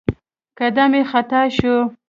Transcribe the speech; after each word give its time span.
قدم 0.59 0.91
يې 0.97 1.01
خطا 1.11 1.41
شو. 1.57 1.75